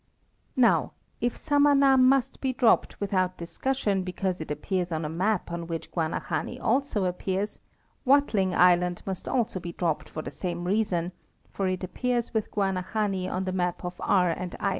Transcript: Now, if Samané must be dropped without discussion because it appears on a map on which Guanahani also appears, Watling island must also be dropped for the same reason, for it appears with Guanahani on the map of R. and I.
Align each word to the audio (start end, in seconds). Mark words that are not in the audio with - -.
Now, 0.55 0.93
if 1.19 1.35
Samané 1.35 1.99
must 2.01 2.41
be 2.41 2.53
dropped 2.53 2.99
without 2.99 3.37
discussion 3.37 4.01
because 4.01 4.41
it 4.41 4.49
appears 4.49 4.91
on 4.91 5.05
a 5.05 5.09
map 5.09 5.51
on 5.51 5.67
which 5.67 5.91
Guanahani 5.91 6.59
also 6.59 7.05
appears, 7.05 7.59
Watling 8.03 8.55
island 8.55 9.03
must 9.05 9.27
also 9.27 9.59
be 9.59 9.73
dropped 9.73 10.09
for 10.09 10.23
the 10.23 10.31
same 10.31 10.63
reason, 10.65 11.11
for 11.51 11.67
it 11.67 11.83
appears 11.83 12.33
with 12.33 12.49
Guanahani 12.49 13.29
on 13.29 13.43
the 13.45 13.51
map 13.51 13.85
of 13.85 14.01
R. 14.03 14.31
and 14.31 14.55
I. 14.59 14.69